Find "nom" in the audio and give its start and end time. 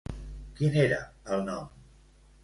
1.49-1.69